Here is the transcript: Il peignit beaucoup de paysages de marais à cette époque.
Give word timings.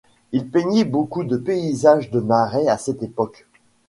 Il 0.31 0.47
peignit 0.49 0.83
beaucoup 0.89 1.23
de 1.23 1.37
paysages 1.37 2.09
de 2.09 2.19
marais 2.21 2.65
à 2.67 2.79
cette 2.79 3.03
époque. 3.03 3.45